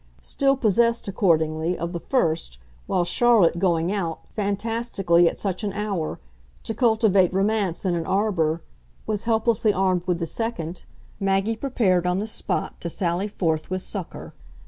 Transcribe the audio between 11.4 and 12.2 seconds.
prepared on